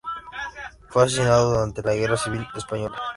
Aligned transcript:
Fue 0.89 1.03
asesinado 1.03 1.51
durante 1.51 1.83
la 1.83 1.93
guerra 1.93 2.17
civil 2.17 2.43
española. 2.55 2.97